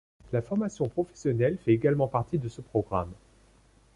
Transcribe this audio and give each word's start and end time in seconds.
La 0.33 0.41
formation 0.41 0.89
professionnelle 0.89 1.59
fait 1.59 1.73
également 1.75 2.07
partie 2.07 2.39
de 2.39 2.49
ce 2.49 2.59
programme. 2.61 3.11